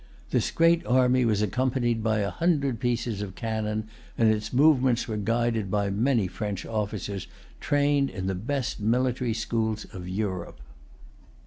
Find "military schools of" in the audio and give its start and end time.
8.79-10.09